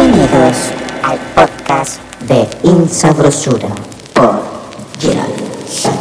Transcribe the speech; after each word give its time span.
Bienvenidos 0.00 0.56
al 1.02 1.18
podcast 1.34 2.00
de 2.28 2.46
Insabrosura 2.62 3.68
por 4.14 4.40
Gerald 5.00 5.97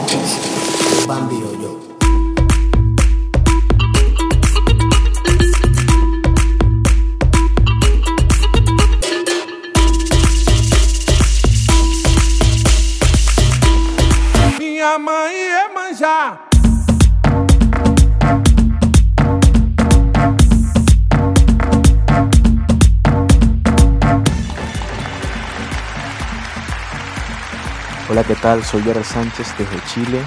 ¿qué 28.28 28.36
tal? 28.36 28.62
Soy 28.62 28.82
Jared 28.84 29.04
Sánchez 29.04 29.56
desde 29.58 29.82
Chile. 29.86 30.22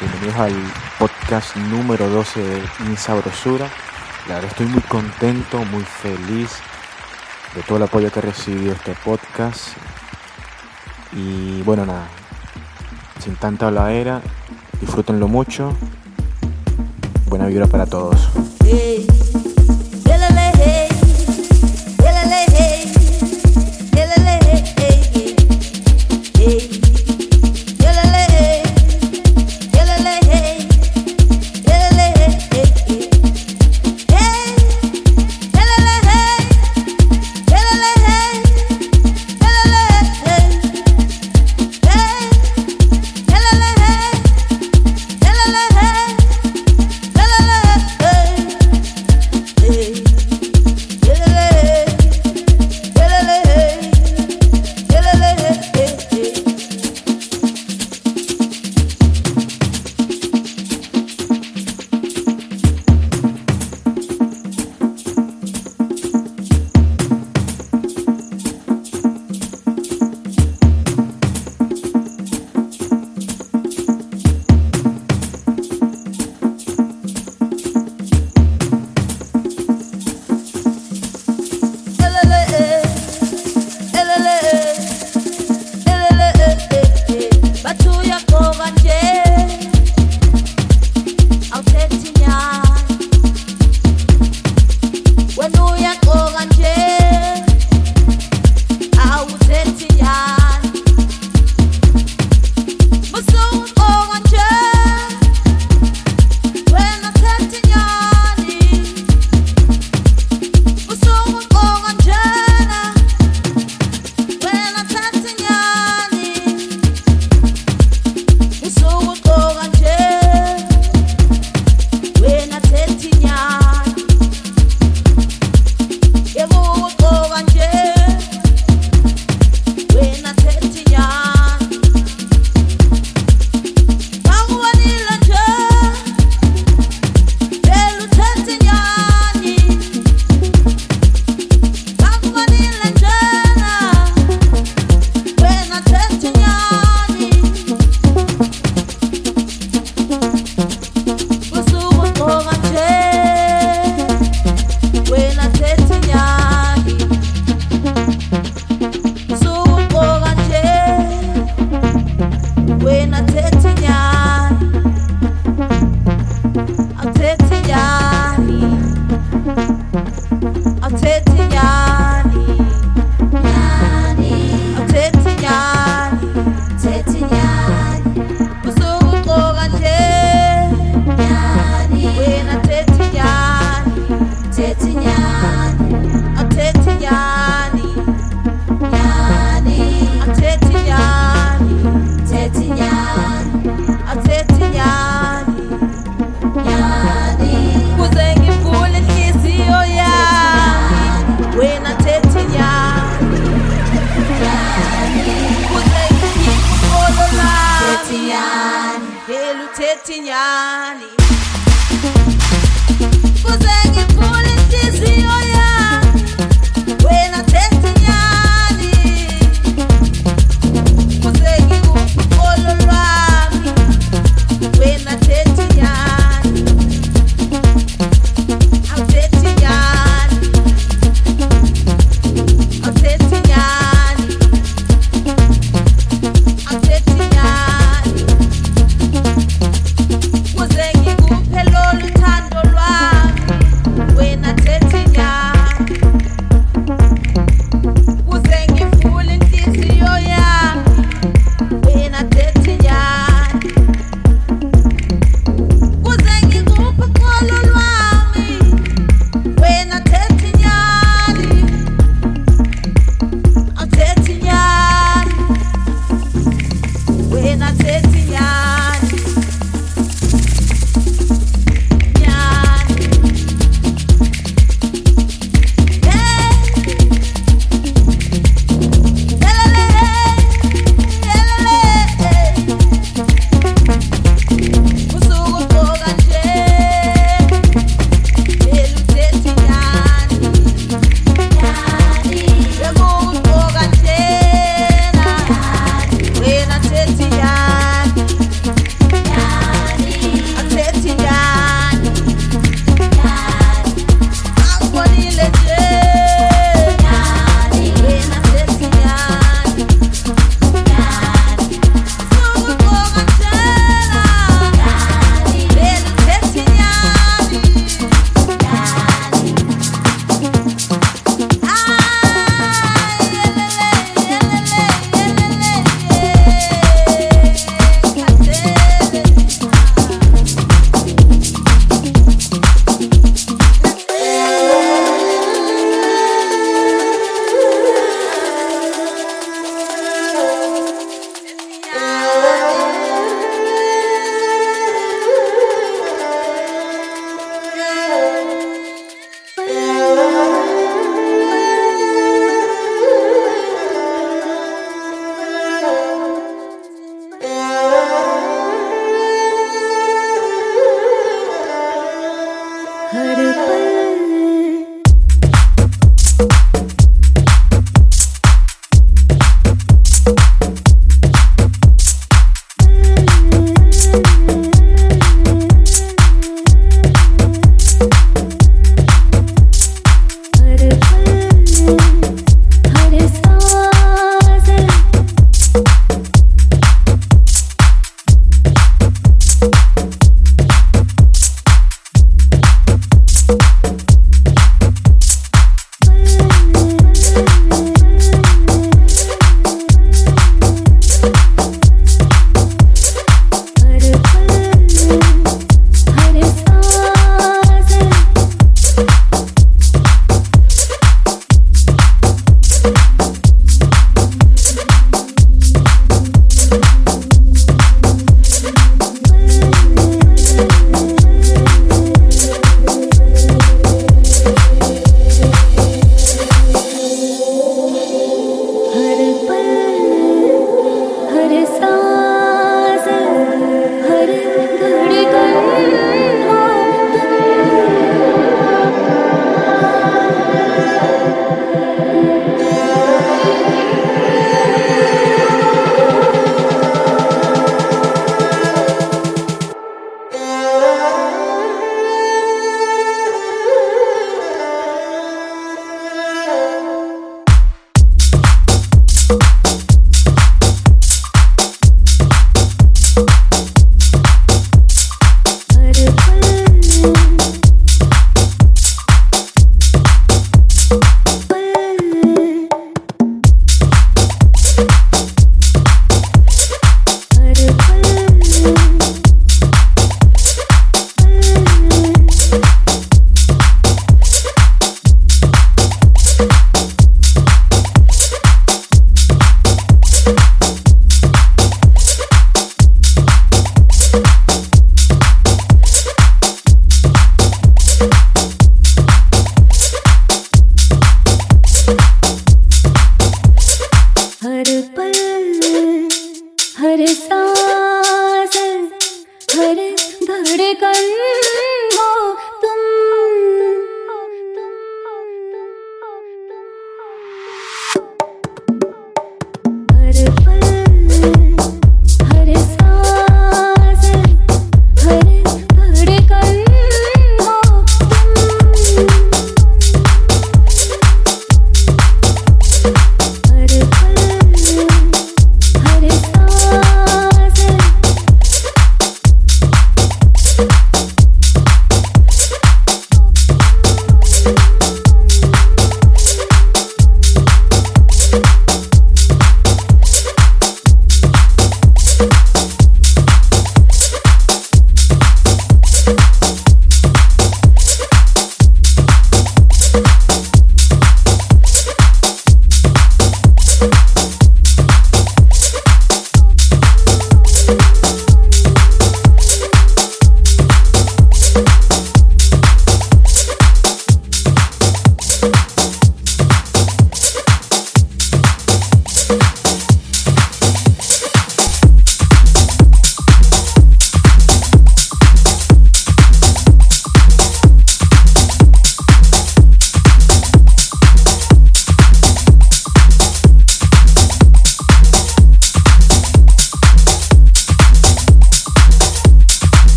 Bienvenidos 0.00 0.36
al 0.40 0.52
podcast 0.98 1.54
número 1.56 2.08
12 2.08 2.42
de 2.42 2.62
Insabrosura. 2.86 3.68
La 4.28 4.34
verdad 4.36 4.50
estoy 4.50 4.66
muy 4.66 4.82
contento, 4.82 5.64
muy 5.66 5.84
feliz 5.84 6.56
de 7.54 7.62
todo 7.62 7.76
el 7.76 7.84
apoyo 7.84 8.10
que 8.10 8.18
ha 8.18 8.22
recibido 8.22 8.72
este 8.72 8.92
podcast. 9.04 9.68
Y 11.12 11.62
bueno, 11.62 11.86
nada, 11.86 12.08
sin 13.20 13.36
tanta 13.36 13.68
habladera, 13.68 14.20
disfrútenlo 14.80 15.28
mucho. 15.28 15.76
Buena 17.26 17.46
vibra 17.46 17.68
para 17.68 17.86
todos. 17.86 18.57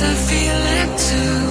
I 0.00 0.14
feel 0.14 0.62
it 0.80 0.98
too 0.98 1.41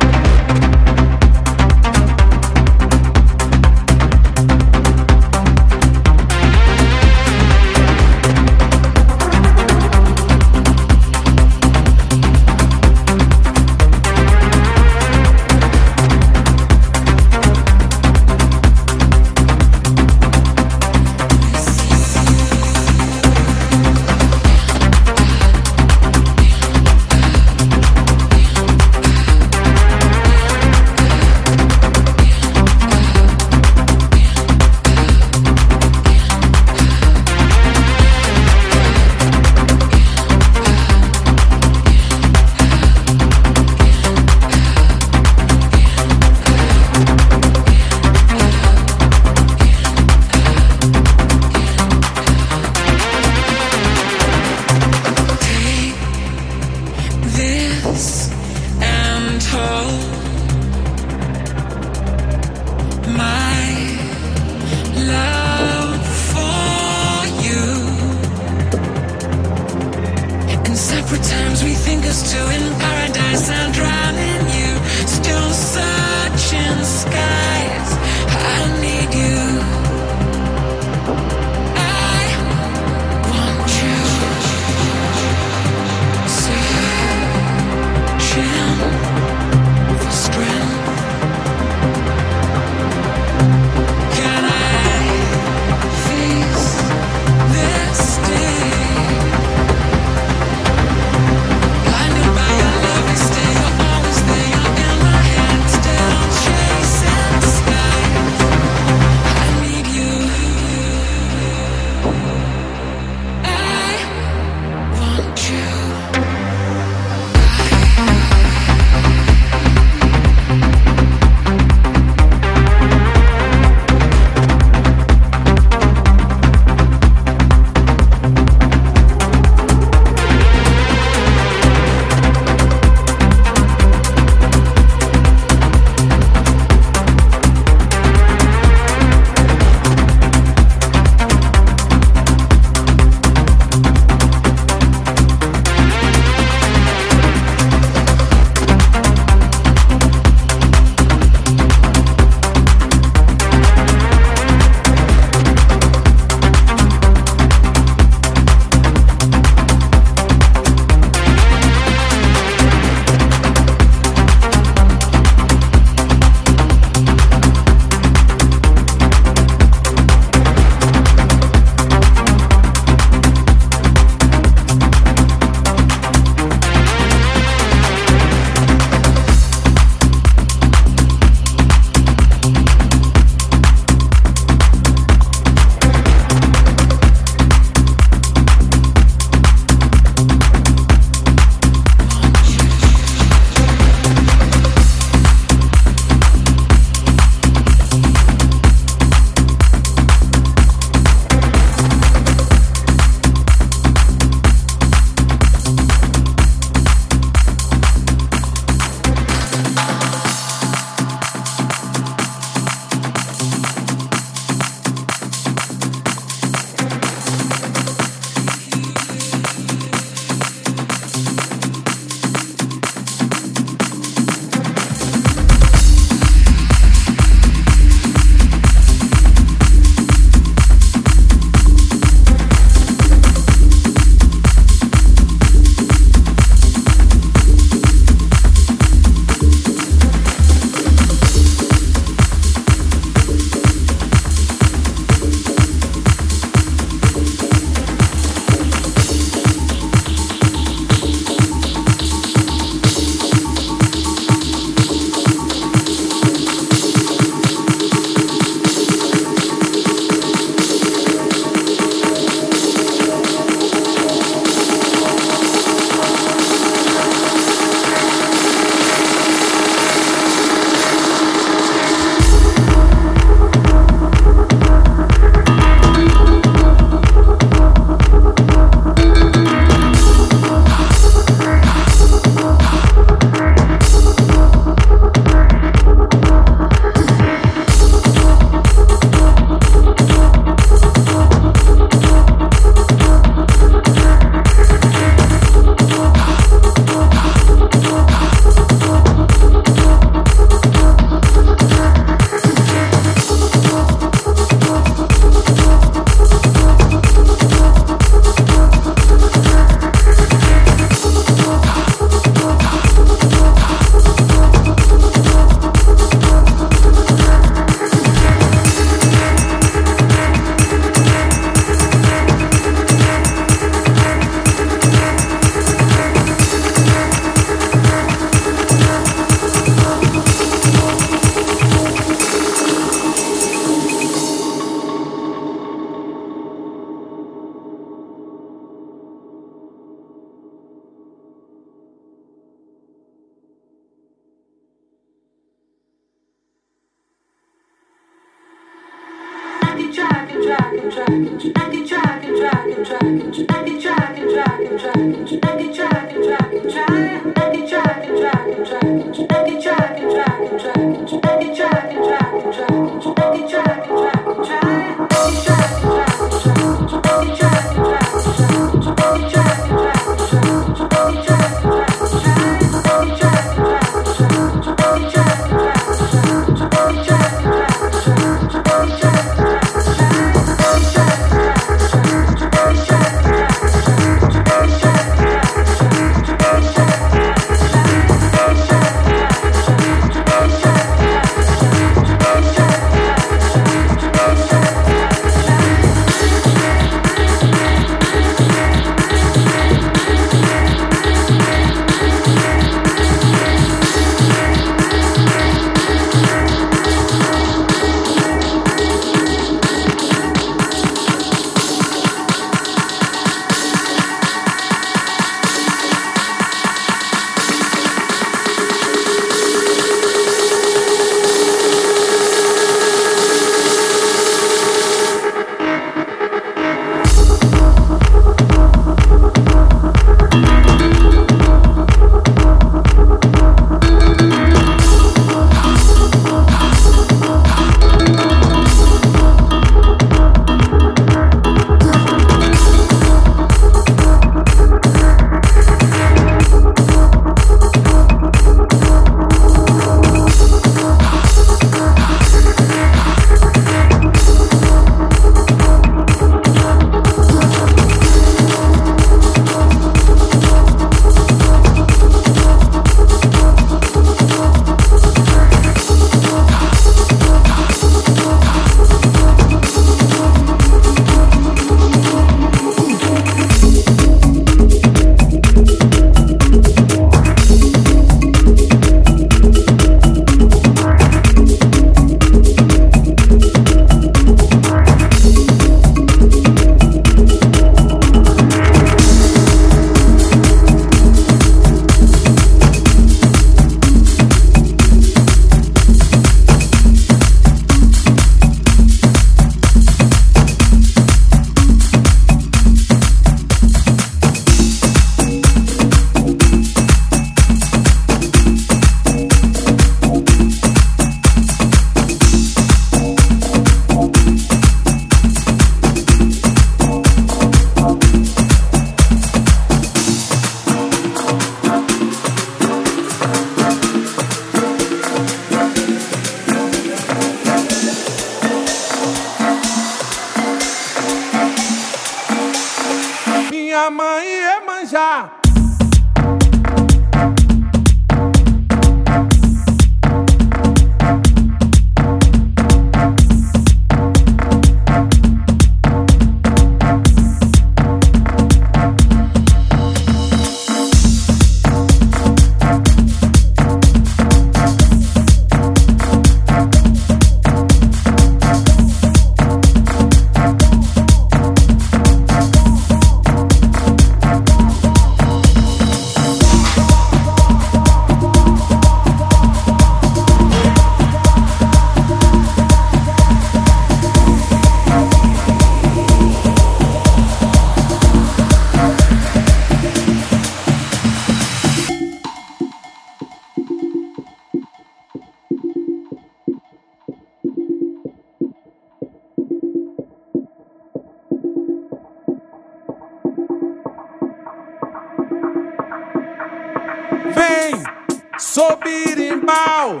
sou 598.54 598.76
birimbau. 598.76 600.00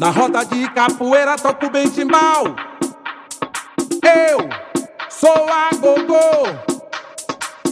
Na 0.00 0.10
roda 0.10 0.44
de 0.44 0.68
capoeira 0.70 1.36
toco 1.36 1.70
bem 1.70 1.88
timbal. 1.88 2.44
Eu 4.02 4.48
sou 5.08 5.46
a 5.48 5.70
gogô. 5.76 6.48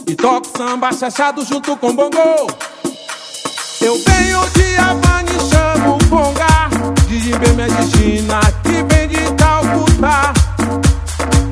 E 0.07 0.15
toco 0.15 0.47
samba 0.57 0.93
chachado 0.93 1.43
junto 1.43 1.75
com 1.75 1.93
bongô. 1.93 2.47
Eu 3.81 3.95
venho 3.95 4.49
de 4.51 4.77
Havana 4.77 5.29
e 5.29 5.39
chamo 5.49 5.97
Ponga. 6.09 6.69
De 7.07 7.19
Jimbê, 7.19 7.49
Medicina, 7.49 8.39
que 8.63 8.81
vem 8.95 9.09
de 9.09 9.35
Calcutá. 9.35 10.31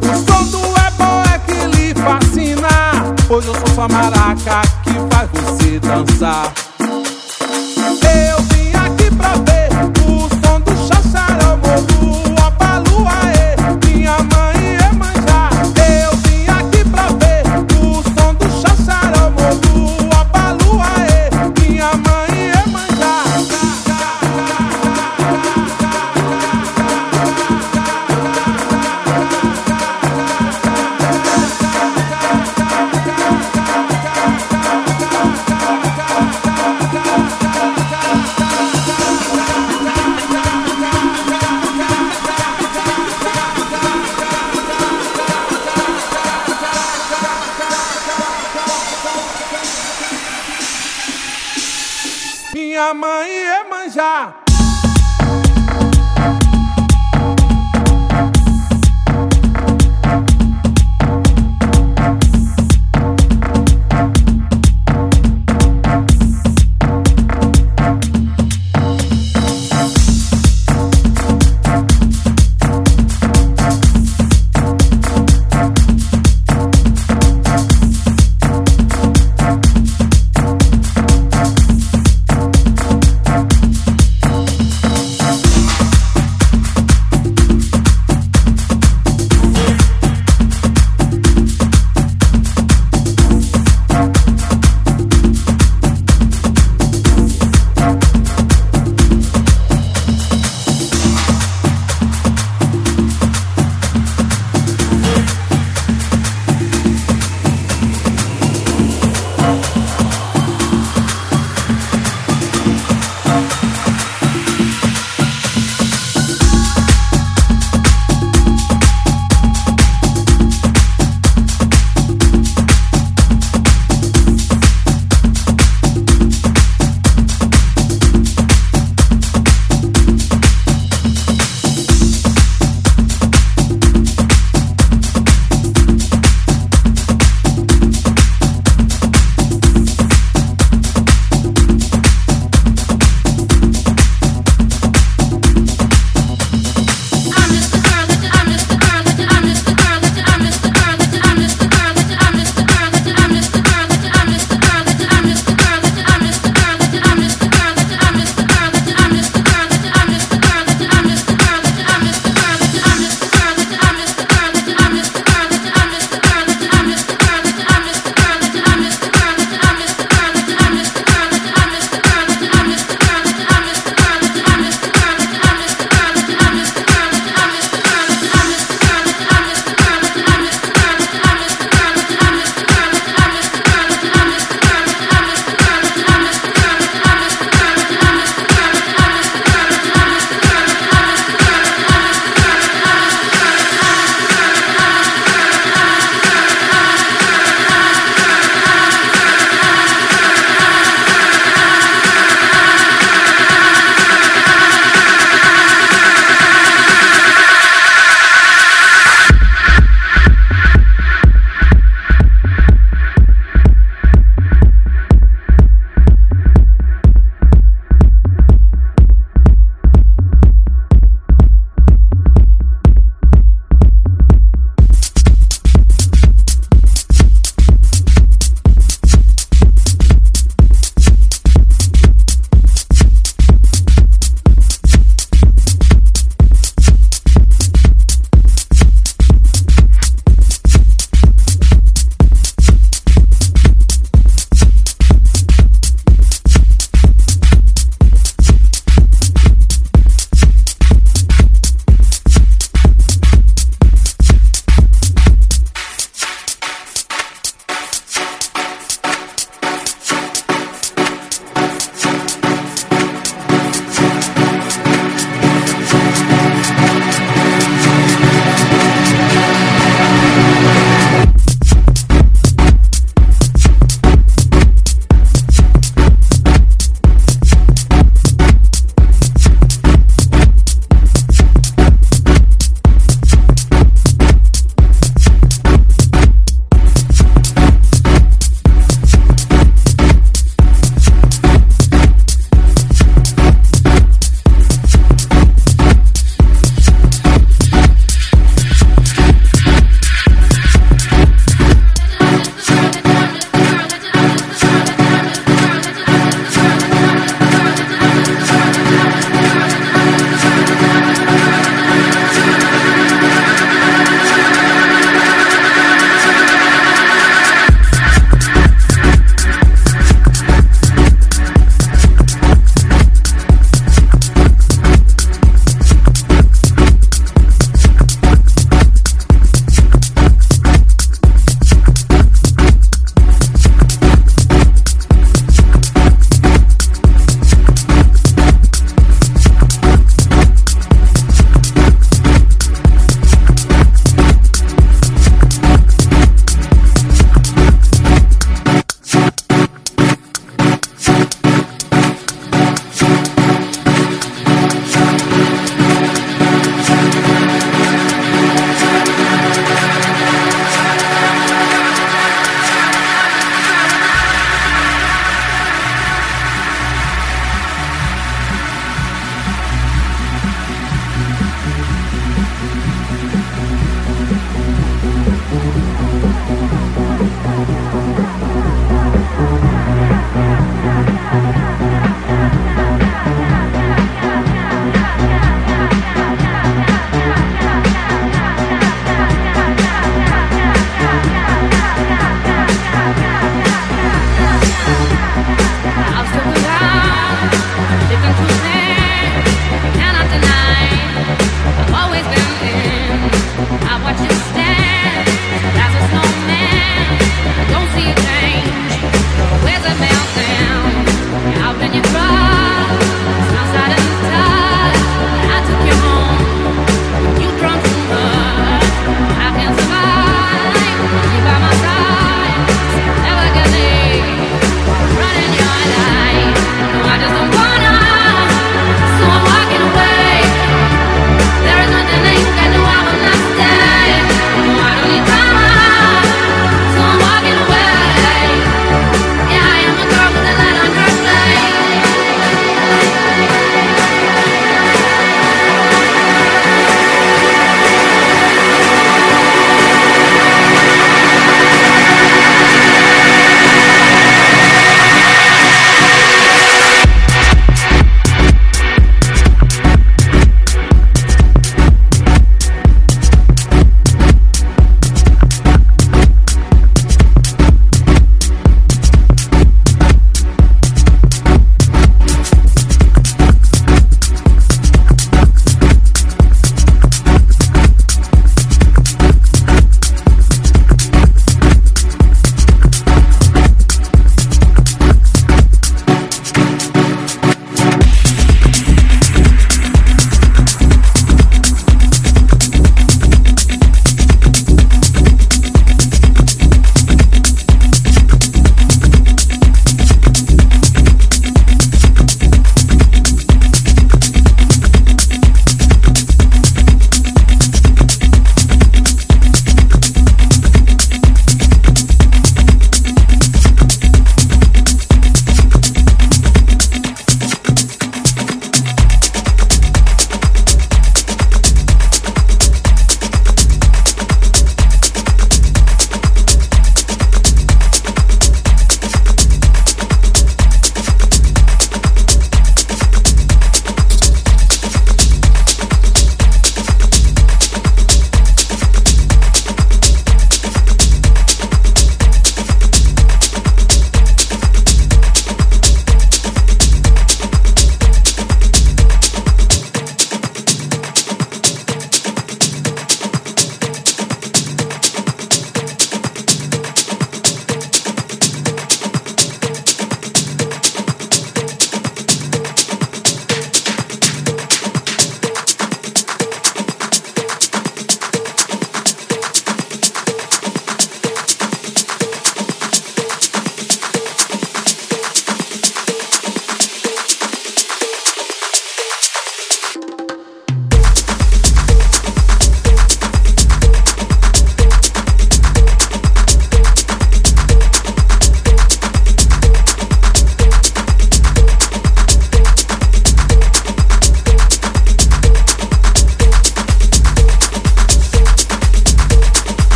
O 0.00 0.14
som 0.24 0.44
do 0.44 0.60
ebó 0.86 1.22
é 1.34 1.38
que 1.40 1.76
lhe 1.76 1.92
fascina. 1.94 2.68
Pois 3.26 3.44
eu 3.44 3.54
sou 3.54 3.74
sua 3.74 3.88
maraca 3.88 4.62
que 4.84 4.92
faz 5.12 5.28
você 5.32 5.80
dançar. 5.80 6.71